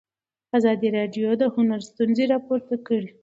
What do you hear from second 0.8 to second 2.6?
راډیو د هنر ستونزې راپور